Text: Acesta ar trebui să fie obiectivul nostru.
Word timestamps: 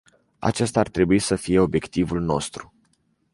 Acesta 0.39 0.79
ar 0.79 0.87
trebui 0.89 1.19
să 1.19 1.35
fie 1.35 1.59
obiectivul 1.59 2.21
nostru. 2.21 2.73